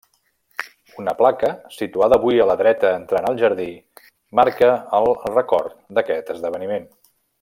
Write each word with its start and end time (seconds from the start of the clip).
Una 1.01 1.13
placa, 1.19 1.51
situada 1.75 2.17
avui 2.21 2.41
a 2.45 2.47
la 2.51 2.55
dreta 2.61 2.93
entrant 3.01 3.27
al 3.33 3.37
jardí, 3.43 3.69
marca 4.41 4.71
el 5.01 5.07
record 5.37 5.77
d'aquest 5.99 6.33
esdeveniment. 6.37 6.91